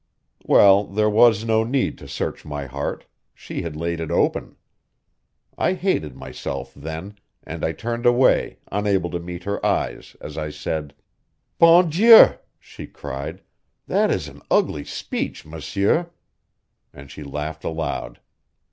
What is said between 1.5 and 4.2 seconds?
need to search my heart, she had laid it